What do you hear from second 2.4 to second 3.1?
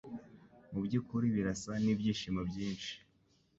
byinshi.